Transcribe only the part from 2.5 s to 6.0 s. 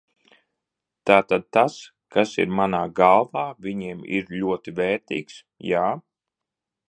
manā galvā, viņiem ir ļoti vērtīgs, jā?